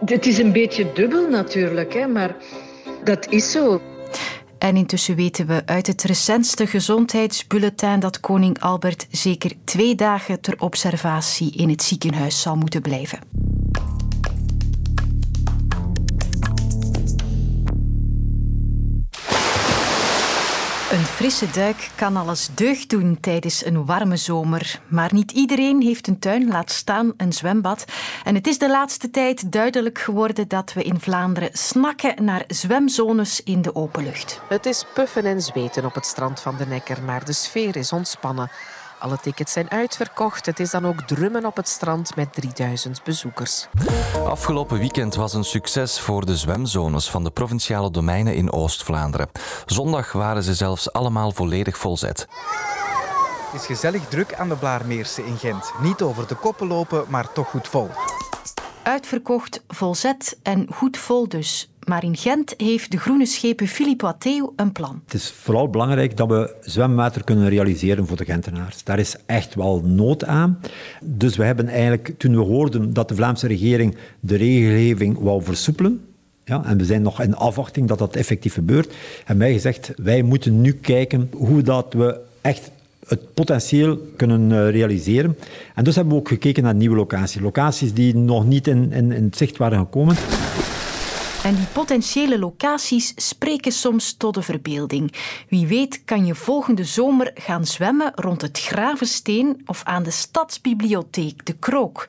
het 0.05 0.25
is 0.25 0.37
een 0.37 0.51
beetje 0.51 0.91
dubbel 0.93 1.29
natuurlijk, 1.29 1.93
hè, 1.93 2.07
maar 2.07 2.35
dat 3.03 3.27
is 3.29 3.51
zo. 3.51 3.81
En 4.57 4.75
intussen 4.75 5.15
weten 5.15 5.47
we 5.47 5.61
uit 5.65 5.87
het 5.87 6.03
recentste 6.03 6.67
gezondheidsbulletin 6.67 7.99
dat 7.99 8.19
koning 8.19 8.59
Albert 8.59 9.07
zeker 9.11 9.51
twee 9.63 9.95
dagen 9.95 10.41
ter 10.41 10.55
observatie 10.57 11.55
in 11.55 11.69
het 11.69 11.83
ziekenhuis 11.83 12.41
zal 12.41 12.55
moeten 12.55 12.81
blijven. 12.81 13.19
Frisse 21.19 21.51
duik 21.51 21.89
kan 21.95 22.17
alles 22.17 22.49
deugd 22.55 22.89
doen 22.89 23.19
tijdens 23.19 23.65
een 23.65 23.85
warme 23.85 24.17
zomer. 24.17 24.81
Maar 24.87 25.13
niet 25.13 25.31
iedereen 25.31 25.81
heeft 25.81 26.07
een 26.07 26.19
tuin, 26.19 26.47
laat 26.47 26.71
staan 26.71 27.13
een 27.17 27.33
zwembad. 27.33 27.85
En 28.23 28.35
het 28.35 28.47
is 28.47 28.57
de 28.57 28.69
laatste 28.69 29.09
tijd 29.09 29.51
duidelijk 29.51 29.99
geworden 29.99 30.47
dat 30.47 30.73
we 30.73 30.83
in 30.83 30.99
Vlaanderen 30.99 31.49
snakken 31.51 32.23
naar 32.23 32.43
zwemzones 32.47 33.43
in 33.43 33.61
de 33.61 33.75
open 33.75 34.03
lucht. 34.03 34.41
Het 34.49 34.65
is 34.65 34.85
puffen 34.93 35.25
en 35.25 35.41
zweten 35.41 35.85
op 35.85 35.93
het 35.93 36.05
strand 36.05 36.39
van 36.39 36.57
de 36.57 36.65
Nekker, 36.65 37.03
maar 37.03 37.25
de 37.25 37.33
sfeer 37.33 37.75
is 37.75 37.91
ontspannen. 37.91 38.51
Alle 38.99 39.17
tickets 39.21 39.53
zijn 39.53 39.71
uitverkocht. 39.71 40.45
Het 40.45 40.59
is 40.59 40.69
dan 40.69 40.87
ook 40.87 41.01
drummen 41.01 41.45
op 41.45 41.55
het 41.55 41.67
strand 41.67 42.15
met 42.15 42.33
3000 42.33 43.03
bezoekers. 43.03 43.67
Afgelopen 44.25 44.79
weekend 44.79 45.15
was 45.15 45.33
een 45.33 45.43
succes 45.43 45.99
voor 45.99 46.25
de 46.25 46.37
zwemzones 46.37 47.09
van 47.09 47.23
de 47.23 47.31
provinciale 47.31 47.91
domeinen 47.91 48.35
in 48.35 48.51
Oost-Vlaanderen. 48.51 49.29
Zondag 49.65 50.11
waren 50.11 50.43
ze 50.43 50.53
zelfs 50.53 50.93
allemaal 50.93 51.31
volledig 51.31 51.77
volzet. 51.77 52.27
Het 53.51 53.61
is 53.61 53.65
gezellig 53.65 54.07
druk 54.07 54.33
aan 54.33 54.49
de 54.49 54.55
Blaarmeerse 54.55 55.25
in 55.25 55.37
Gent. 55.37 55.71
Niet 55.81 56.01
over 56.01 56.27
de 56.27 56.35
koppen 56.35 56.67
lopen, 56.67 57.05
maar 57.07 57.31
toch 57.31 57.49
goed 57.49 57.67
vol. 57.67 57.89
Uitverkocht, 58.89 59.63
volzet 59.67 60.37
en 60.43 60.67
goed 60.71 60.97
vol 60.97 61.27
dus. 61.27 61.69
Maar 61.83 62.03
in 62.03 62.17
Gent 62.17 62.53
heeft 62.57 62.91
de 62.91 62.97
groene 62.97 63.25
schepen 63.25 63.67
Philippe 63.67 64.05
Watteau 64.05 64.51
een 64.55 64.71
plan. 64.71 65.01
Het 65.05 65.13
is 65.13 65.31
vooral 65.31 65.69
belangrijk 65.69 66.17
dat 66.17 66.27
we 66.27 66.55
zwemwater 66.61 67.23
kunnen 67.23 67.49
realiseren 67.49 68.07
voor 68.07 68.17
de 68.17 68.25
Gentenaars. 68.25 68.83
Daar 68.83 68.99
is 68.99 69.15
echt 69.25 69.55
wel 69.55 69.81
nood 69.85 70.25
aan. 70.25 70.59
Dus 71.01 71.35
we 71.35 71.43
hebben 71.43 71.67
eigenlijk, 71.67 72.13
toen 72.17 72.35
we 72.35 72.41
hoorden 72.41 72.93
dat 72.93 73.09
de 73.09 73.15
Vlaamse 73.15 73.47
regering 73.47 73.97
de 74.19 74.35
regelgeving 74.35 75.19
wou 75.19 75.43
versoepelen, 75.43 76.01
ja, 76.45 76.65
en 76.65 76.77
we 76.77 76.85
zijn 76.85 77.01
nog 77.01 77.21
in 77.21 77.35
afwachting 77.35 77.87
dat 77.87 77.99
dat 77.99 78.15
effectief 78.15 78.53
gebeurt, 78.53 78.93
hebben 79.17 79.45
wij 79.45 79.53
gezegd, 79.53 79.91
wij 79.95 80.21
moeten 80.21 80.61
nu 80.61 80.73
kijken 80.73 81.29
hoe 81.35 81.61
dat 81.61 81.93
we 81.93 82.19
echt 82.41 82.71
het 83.07 83.33
potentieel 83.33 83.97
kunnen 84.15 84.51
eh, 84.51 84.69
realiseren. 84.69 85.37
En 85.75 85.83
dus 85.83 85.95
hebben 85.95 86.13
we 86.13 86.19
ook 86.19 86.27
gekeken 86.27 86.63
naar 86.63 86.75
nieuwe 86.75 86.95
locaties. 86.95 87.41
Locaties 87.41 87.93
die 87.93 88.15
nog 88.15 88.45
niet 88.45 88.67
in, 88.67 88.91
in, 88.91 89.11
in 89.11 89.23
het 89.23 89.37
zicht 89.37 89.57
waren 89.57 89.79
gekomen. 89.79 90.15
En 91.43 91.55
die 91.55 91.65
potentiële 91.73 92.39
locaties 92.39 93.13
spreken 93.15 93.71
soms 93.71 94.13
tot 94.13 94.33
de 94.33 94.41
verbeelding. 94.41 95.13
Wie 95.49 95.67
weet 95.67 96.01
kan 96.05 96.25
je 96.25 96.35
volgende 96.35 96.83
zomer 96.83 97.31
gaan 97.35 97.65
zwemmen 97.65 98.11
rond 98.15 98.41
het 98.41 98.59
Gravensteen 98.59 99.61
of 99.65 99.83
aan 99.83 100.03
de 100.03 100.11
Stadsbibliotheek 100.11 101.45
De 101.45 101.53
Krook. 101.53 102.07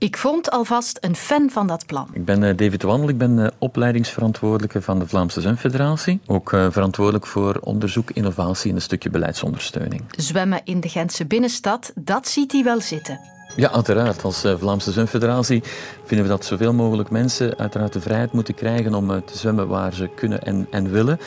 Ik 0.00 0.16
vond 0.16 0.50
alvast 0.50 0.98
een 1.00 1.16
fan 1.16 1.50
van 1.50 1.66
dat 1.66 1.86
plan. 1.86 2.08
Ik 2.12 2.24
ben 2.24 2.42
eh, 2.42 2.56
David 2.56 2.82
Wandel, 2.82 3.08
ik 3.08 3.18
ben 3.18 3.44
eh, 3.44 3.50
opleidingsverantwoordelijke 3.58 4.82
van 4.82 4.98
de 4.98 5.08
Vlaamse 5.08 5.40
Zwemfederatie. 5.40 6.20
Ook 6.26 6.52
eh, 6.52 6.66
verantwoordelijk 6.70 7.26
voor 7.26 7.58
onderzoek, 7.60 8.10
innovatie 8.10 8.70
en 8.70 8.76
een 8.76 8.82
stukje 8.82 9.10
beleidsondersteuning. 9.10 10.02
Zwemmen 10.10 10.60
in 10.64 10.80
de 10.80 10.88
Gentse 10.88 11.26
binnenstad, 11.26 11.92
dat 11.94 12.28
ziet 12.28 12.52
hij 12.52 12.62
wel 12.62 12.80
zitten. 12.80 13.20
Ja, 13.56 13.70
uiteraard. 13.70 14.24
Als 14.24 14.44
Vlaamse 14.58 14.92
Zwemfederatie 14.92 15.62
vinden 16.04 16.26
we 16.26 16.32
dat 16.32 16.44
zoveel 16.44 16.74
mogelijk 16.74 17.10
mensen 17.10 17.58
uiteraard 17.58 17.92
de 17.92 18.00
vrijheid 18.00 18.32
moeten 18.32 18.54
krijgen 18.54 18.94
om 18.94 19.24
te 19.24 19.38
zwemmen 19.38 19.68
waar 19.68 19.92
ze 19.92 20.10
kunnen 20.14 20.42
en, 20.42 20.66
en 20.70 20.90
willen. 20.90 21.18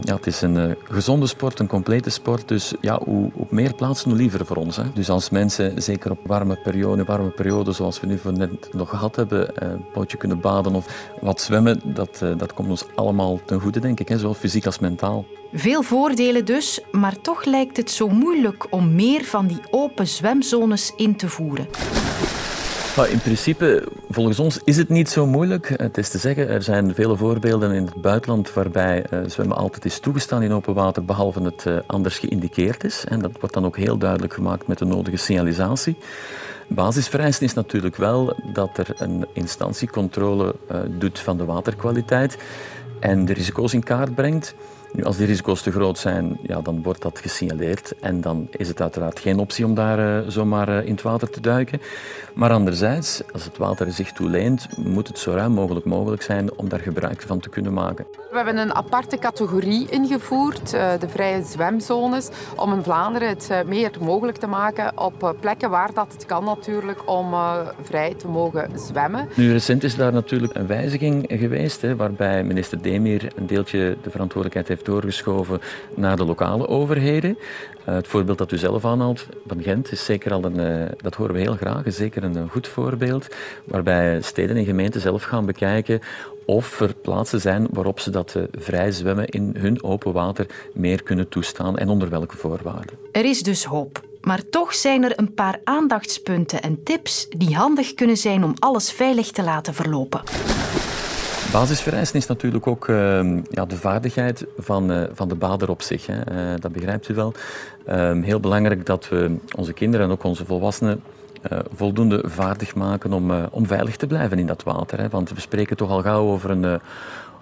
Ja, 0.00 0.14
het 0.14 0.26
is 0.26 0.42
een 0.42 0.56
uh, 0.56 0.70
gezonde 0.84 1.26
sport, 1.26 1.58
een 1.58 1.66
complete 1.66 2.10
sport. 2.10 2.48
Dus 2.48 2.74
ja, 2.80 3.00
hoe 3.04 3.30
op 3.34 3.50
meer 3.50 3.74
plaatsen, 3.74 4.10
hoe 4.10 4.18
liever 4.18 4.46
voor 4.46 4.56
ons. 4.56 4.76
Hè. 4.76 4.82
Dus 4.94 5.10
als 5.10 5.30
mensen, 5.30 5.82
zeker 5.82 6.10
op 6.10 6.18
warme 6.22 6.56
perioden, 6.62 7.06
warme 7.06 7.30
perioden 7.30 7.74
zoals 7.74 8.00
we 8.00 8.06
nu 8.06 8.18
voor 8.18 8.32
net 8.32 8.74
nog 8.74 8.88
gehad 8.88 9.16
hebben, 9.16 9.40
uh, 9.40 9.68
een 9.68 9.84
bootje 9.94 10.16
kunnen 10.16 10.40
baden 10.40 10.74
of 10.74 11.10
wat 11.20 11.40
zwemmen, 11.40 11.80
dat, 11.84 12.20
uh, 12.22 12.38
dat 12.38 12.54
komt 12.54 12.68
ons 12.68 12.84
allemaal 12.94 13.40
ten 13.44 13.60
goede, 13.60 13.80
denk 13.80 14.00
ik. 14.00 14.08
Hè, 14.08 14.18
zowel 14.18 14.34
fysiek 14.34 14.66
als 14.66 14.78
mentaal. 14.78 15.24
Veel 15.52 15.82
voordelen 15.82 16.44
dus, 16.44 16.80
maar 16.90 17.20
toch 17.20 17.44
lijkt 17.44 17.76
het 17.76 17.90
zo 17.90 18.08
moeilijk 18.08 18.66
om 18.70 18.94
meer 18.94 19.24
van 19.24 19.46
die 19.46 19.60
open 19.70 20.06
zwemzones 20.06 20.92
in 20.96 21.16
te 21.16 21.28
voeren. 21.28 21.66
In 23.04 23.20
principe, 23.20 23.88
volgens 24.08 24.38
ons 24.38 24.60
is 24.64 24.76
het 24.76 24.88
niet 24.88 25.08
zo 25.08 25.26
moeilijk. 25.26 25.72
Het 25.76 25.98
is 25.98 26.08
te 26.08 26.18
zeggen, 26.18 26.48
er 26.48 26.62
zijn 26.62 26.94
vele 26.94 27.16
voorbeelden 27.16 27.72
in 27.72 27.84
het 27.84 28.00
buitenland 28.00 28.52
waarbij 28.52 29.04
uh, 29.10 29.20
zwemmen 29.26 29.56
altijd 29.56 29.84
is 29.84 30.00
toegestaan 30.00 30.42
in 30.42 30.52
open 30.52 30.74
water, 30.74 31.04
behalve 31.04 31.42
het 31.42 31.64
uh, 31.64 31.76
anders 31.86 32.18
geïndiceerd 32.18 32.84
is. 32.84 33.04
En 33.04 33.20
dat 33.20 33.30
wordt 33.40 33.54
dan 33.54 33.64
ook 33.64 33.76
heel 33.76 33.98
duidelijk 33.98 34.32
gemaakt 34.32 34.66
met 34.66 34.78
de 34.78 34.84
nodige 34.84 35.16
signalisatie. 35.16 35.96
Basisvereisten 36.68 37.46
is 37.46 37.54
natuurlijk 37.54 37.96
wel 37.96 38.36
dat 38.52 38.78
er 38.78 38.88
een 38.98 39.26
instantie 39.32 39.90
controle 39.90 40.54
uh, 40.70 40.78
doet 40.88 41.18
van 41.18 41.36
de 41.36 41.44
waterkwaliteit 41.44 42.38
en 43.00 43.24
de 43.24 43.32
risico's 43.32 43.72
in 43.72 43.82
kaart 43.82 44.14
brengt. 44.14 44.54
Nu, 44.92 45.04
als 45.04 45.16
die 45.16 45.26
risico's 45.26 45.62
te 45.62 45.72
groot 45.72 45.98
zijn, 45.98 46.38
ja, 46.42 46.60
dan 46.60 46.82
wordt 46.82 47.02
dat 47.02 47.18
gesignaleerd 47.18 47.94
en 48.00 48.20
dan 48.20 48.48
is 48.50 48.68
het 48.68 48.80
uiteraard 48.80 49.18
geen 49.18 49.38
optie 49.38 49.64
om 49.64 49.74
daar 49.74 49.98
uh, 49.98 50.28
zomaar 50.30 50.68
uh, 50.68 50.86
in 50.86 50.92
het 50.92 51.02
water 51.02 51.30
te 51.30 51.40
duiken. 51.40 51.80
Maar 52.34 52.50
anderzijds, 52.50 53.22
als 53.32 53.44
het 53.44 53.56
water 53.56 53.92
zich 53.92 54.12
toeleent, 54.12 54.66
moet 54.76 55.08
het 55.08 55.18
zo 55.18 55.32
ruim 55.32 55.52
mogelijk 55.52 55.86
mogelijk 55.86 56.22
zijn 56.22 56.58
om 56.58 56.68
daar 56.68 56.80
gebruik 56.80 57.22
van 57.22 57.40
te 57.40 57.48
kunnen 57.48 57.72
maken. 57.72 58.06
We 58.30 58.36
hebben 58.36 58.56
een 58.56 58.74
aparte 58.74 59.18
categorie 59.18 59.86
ingevoerd, 59.90 60.74
uh, 60.74 60.90
de 61.00 61.08
vrije 61.08 61.42
zwemzones, 61.42 62.28
om 62.56 62.72
in 62.72 62.82
Vlaanderen 62.82 63.28
het 63.28 63.50
meer 63.66 63.90
mogelijk 64.00 64.38
te 64.38 64.46
maken 64.46 64.98
op 64.98 65.36
plekken 65.40 65.70
waar 65.70 65.94
dat 65.94 66.12
het 66.12 66.26
kan 66.26 66.44
natuurlijk 66.44 67.10
om 67.10 67.34
vrij 67.82 68.14
te 68.14 68.28
mogen 68.28 68.70
zwemmen. 68.74 69.28
Nu, 69.34 69.52
recent 69.52 69.84
is 69.84 69.96
daar 69.96 70.12
natuurlijk 70.12 70.54
een 70.54 70.66
wijziging 70.66 71.24
geweest, 71.28 71.82
hè, 71.82 71.96
waarbij 71.96 72.44
minister 72.44 72.82
Demir 72.82 73.32
een 73.36 73.46
deeltje 73.46 73.96
de 74.02 74.10
verantwoordelijkheid 74.10 74.68
heeft 74.68 74.85
doorgeschoven 74.86 75.60
naar 75.94 76.16
de 76.16 76.24
lokale 76.24 76.68
overheden. 76.68 77.38
Uh, 77.88 77.94
het 77.94 78.06
voorbeeld 78.08 78.38
dat 78.38 78.52
u 78.52 78.58
zelf 78.58 78.84
aanhaalt 78.84 79.26
van 79.46 79.62
Gent 79.62 79.92
is 79.92 80.04
zeker 80.04 80.32
al 80.32 80.44
een, 80.44 80.82
uh, 80.82 80.88
dat 80.96 81.14
horen 81.14 81.34
we 81.34 81.40
heel 81.40 81.56
graag, 81.56 81.84
is 81.84 81.96
zeker 81.96 82.24
een, 82.24 82.36
een 82.36 82.50
goed 82.50 82.68
voorbeeld, 82.68 83.26
waarbij 83.64 84.22
steden 84.22 84.56
en 84.56 84.64
gemeenten 84.64 85.00
zelf 85.00 85.22
gaan 85.22 85.46
bekijken 85.46 86.00
of 86.46 86.80
er 86.80 86.94
plaatsen 86.94 87.40
zijn 87.40 87.66
waarop 87.70 88.00
ze 88.00 88.10
dat 88.10 88.34
uh, 88.36 88.42
vrij 88.52 88.92
zwemmen 88.92 89.26
in 89.26 89.54
hun 89.58 89.82
open 89.82 90.12
water 90.12 90.46
meer 90.74 91.02
kunnen 91.02 91.28
toestaan 91.28 91.78
en 91.78 91.88
onder 91.88 92.08
welke 92.08 92.36
voorwaarden. 92.36 92.98
Er 93.12 93.24
is 93.24 93.42
dus 93.42 93.64
hoop. 93.64 94.04
Maar 94.20 94.48
toch 94.50 94.74
zijn 94.74 95.04
er 95.04 95.12
een 95.18 95.34
paar 95.34 95.60
aandachtspunten 95.64 96.62
en 96.62 96.82
tips 96.82 97.28
die 97.28 97.56
handig 97.56 97.94
kunnen 97.94 98.16
zijn 98.16 98.44
om 98.44 98.54
alles 98.58 98.92
veilig 98.92 99.30
te 99.30 99.42
laten 99.42 99.74
verlopen. 99.74 100.22
Basisvereisten 101.56 102.18
is 102.18 102.26
natuurlijk 102.26 102.66
ook 102.66 102.88
uh, 102.88 102.96
ja, 103.50 103.64
de 103.64 103.76
vaardigheid 103.76 104.46
van, 104.58 104.92
uh, 104.92 105.02
van 105.12 105.28
de 105.28 105.34
bader 105.34 105.70
op 105.70 105.82
zich. 105.82 106.06
Hè. 106.06 106.14
Uh, 106.14 106.60
dat 106.60 106.72
begrijpt 106.72 107.08
u 107.08 107.14
wel. 107.14 107.32
Ehm, 107.86 108.22
heel 108.22 108.40
belangrijk 108.40 108.86
dat 108.86 109.08
we 109.08 109.36
onze 109.56 109.72
kinderen 109.72 110.06
en 110.06 110.12
ook 110.12 110.24
onze 110.24 110.44
volwassenen 110.44 111.02
eh, 111.42 111.58
voldoende 111.74 112.24
vaardig 112.26 112.74
maken 112.74 113.12
om, 113.12 113.30
om 113.50 113.66
veilig 113.66 113.96
te 113.96 114.06
blijven 114.06 114.38
in 114.38 114.46
dat 114.46 114.62
water. 114.62 115.00
Hè. 115.00 115.08
Want 115.08 115.30
we 115.30 115.40
spreken 115.40 115.76
toch 115.76 115.90
al 115.90 116.02
gauw 116.02 116.26
over 116.26 116.50
een 116.50 116.80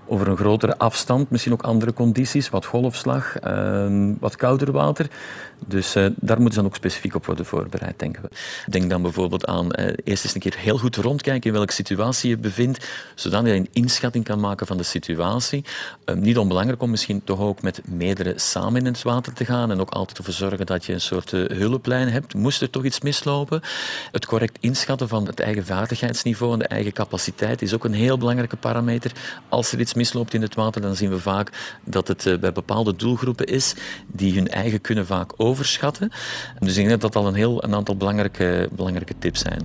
over 0.07 0.29
een 0.29 0.37
grotere 0.37 0.79
afstand, 0.79 1.31
misschien 1.31 1.53
ook 1.53 1.63
andere 1.63 1.93
condities, 1.93 2.51
wat 2.51 2.65
golfslag, 2.65 3.35
uh, 3.47 4.13
wat 4.21 4.37
kouder 4.37 4.73
water. 4.73 5.07
Dus 5.67 5.97
uh, 5.97 6.07
daar 6.17 6.37
moeten 6.37 6.55
ze 6.55 6.61
dan 6.61 6.67
ook 6.67 6.75
specifiek 6.75 7.15
op 7.15 7.27
worden 7.27 7.47
voorbereid, 7.47 7.99
denken 7.99 8.23
we. 8.23 8.29
Denk 8.71 8.91
dan 8.91 9.03
bijvoorbeeld 9.03 9.47
aan 9.47 9.67
uh, 9.67 9.87
eerst 10.05 10.25
eens 10.25 10.35
een 10.35 10.41
keer 10.41 10.57
heel 10.59 10.79
goed 10.79 10.97
rondkijken 10.97 11.51
in 11.51 11.57
welke 11.57 11.73
situatie 11.73 12.31
je 12.31 12.37
bevindt, 12.37 12.87
zodat 13.15 13.47
je 13.47 13.53
een 13.53 13.69
inschatting 13.73 14.25
kan 14.25 14.41
maken 14.41 14.67
van 14.67 14.77
de 14.77 14.83
situatie. 14.83 15.65
Uh, 16.07 16.15
niet 16.15 16.39
onbelangrijk 16.39 16.83
om 16.83 16.91
misschien 16.91 17.25
toch 17.25 17.41
ook 17.41 17.63
met 17.63 17.81
meerdere 17.85 18.33
samen 18.37 18.81
in 18.81 18.87
het 18.87 19.03
water 19.03 19.33
te 19.33 19.45
gaan 19.45 19.71
en 19.71 19.81
ook 19.81 19.91
altijd 19.91 20.19
ervoor 20.19 20.35
zorgen 20.35 20.67
dat 20.67 20.85
je 20.85 20.93
een 20.93 21.01
soort 21.01 21.31
hulplijn 21.31 22.09
hebt. 22.09 22.35
Moest 22.35 22.63
er 22.63 22.71
toch 22.71 22.85
iets 22.85 23.01
mislopen? 23.01 23.61
Het 24.13 24.27
correct 24.27 24.59
inschatten 24.61 25.09
van 25.09 25.27
het 25.27 25.41
eigen 25.41 25.67
vaardigheidsniveau 25.67 26.53
en 26.53 26.59
de 26.59 26.67
eigen 26.67 26.93
capaciteit 26.93 27.63
is 27.63 27.75
ook 27.75 27.85
een 27.85 27.95
heel 27.95 28.19
belangrijke 28.19 28.57
parameter. 28.57 29.13
Als 29.49 29.73
er 29.73 29.81
iets 29.81 29.95
misloopt 29.95 30.35
in 30.35 30.43
het 30.43 30.55
water, 30.55 30.81
dan 30.81 30.97
zien 30.97 31.11
we 31.11 31.21
vaak 31.21 31.79
dat 31.85 32.09
het 32.09 32.41
bij 32.41 32.53
bepaalde 32.53 32.97
doelgroepen 32.97 33.47
is 33.47 33.75
die 34.07 34.35
hun 34.35 34.49
eigen 34.49 34.81
kunnen 34.81 35.07
vaak 35.07 35.33
overschatten. 35.55 36.11
Dus 36.59 36.77
ik 36.77 36.87
denk 36.87 36.89
dat 36.89 37.01
dat 37.01 37.17
al 37.17 37.29
een 37.29 37.35
heel 37.35 37.65
een 37.65 37.75
aantal 37.75 37.97
belangrijke, 37.97 38.69
belangrijke 38.73 39.15
tips 39.19 39.41
zijn. 39.41 39.63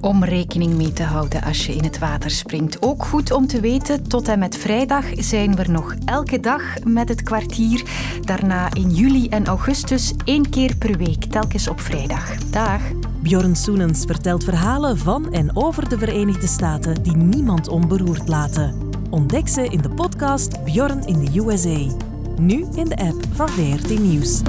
om 0.00 0.24
rekening 0.24 0.74
mee 0.74 0.92
te 0.92 1.02
houden 1.02 1.42
als 1.42 1.66
je 1.66 1.74
in 1.74 1.84
het 1.84 1.98
water 1.98 2.30
springt. 2.30 2.82
Ook 2.82 3.04
goed 3.04 3.30
om 3.32 3.46
te 3.46 3.60
weten, 3.60 4.08
tot 4.08 4.28
en 4.28 4.38
met 4.38 4.56
vrijdag 4.56 5.04
zijn 5.14 5.56
we 5.56 5.64
nog 5.68 5.94
elke 6.04 6.40
dag 6.40 6.62
met 6.84 7.08
het 7.08 7.22
kwartier. 7.22 7.82
Daarna 8.20 8.74
in 8.74 8.90
juli 8.90 9.28
en 9.28 9.46
augustus 9.46 10.12
één 10.24 10.50
keer 10.50 10.76
per 10.76 10.96
week, 10.96 11.24
telkens 11.24 11.68
op 11.68 11.80
vrijdag. 11.80 12.36
Dag. 12.36 12.80
Bjorn 13.22 13.56
Soenens 13.56 14.04
vertelt 14.04 14.44
verhalen 14.44 14.98
van 14.98 15.32
en 15.32 15.56
over 15.56 15.88
de 15.88 15.98
Verenigde 15.98 16.46
Staten 16.46 17.02
die 17.02 17.16
niemand 17.16 17.68
onberoerd 17.68 18.28
laten. 18.28 18.74
Ontdek 19.10 19.48
ze 19.48 19.68
in 19.68 19.80
de 19.80 19.90
podcast 19.90 20.64
Bjorn 20.64 21.06
in 21.06 21.24
de 21.24 21.40
USA. 21.40 21.94
Nu 22.40 22.66
in 22.74 22.84
de 22.84 22.96
app 22.96 23.24
van 23.32 23.48
VRT 23.48 23.98
Nieuws. 23.98 24.42